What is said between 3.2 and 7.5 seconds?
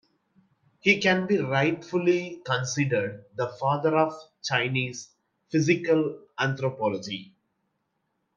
the father of Chinese physical anthropology.